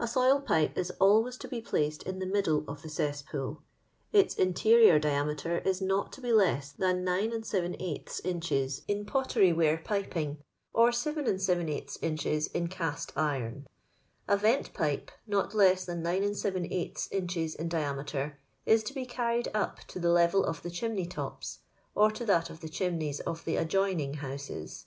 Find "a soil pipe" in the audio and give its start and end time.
0.00-0.78